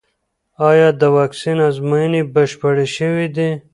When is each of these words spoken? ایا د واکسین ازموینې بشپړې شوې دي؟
ایا 0.69 0.89
د 1.01 1.03
واکسین 1.17 1.57
ازموینې 1.69 2.21
بشپړې 2.33 2.87
شوې 2.95 3.27
دي؟ 3.35 3.49